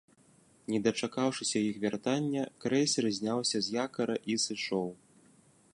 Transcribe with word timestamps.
Не 0.71 0.77
дачакаўшыся 0.87 1.57
іх 1.69 1.75
вяртання, 1.83 2.43
крэйсер 2.65 3.05
зняўся 3.19 3.57
з 3.67 3.79
якара 3.85 4.15
і 4.35 4.41
сышоў. 4.47 4.89